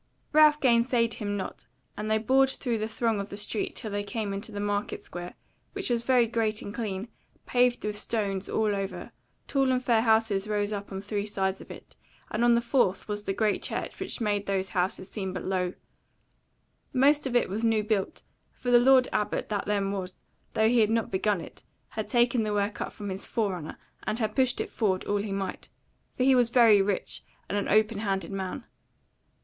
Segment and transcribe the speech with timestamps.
[0.33, 4.03] Ralph gainsaid him not, and they bored through the throng of the street till they
[4.03, 5.35] came into the market square,
[5.73, 7.07] which was very great and clean,
[7.45, 9.11] paved with stones all over:
[9.47, 11.95] tall and fair houses rose up on three sides of it,
[12.31, 15.75] and on the fourth was the Great Church which made those houses seem but low:
[16.91, 18.23] most of it was new built;
[18.55, 20.23] for the lord Abbot that then was,
[20.55, 24.17] though he had not begun it, had taken the work up from his forerunner and
[24.17, 25.69] had pushed it forward all he might;
[26.17, 28.65] for he was very rich, and an open handed man.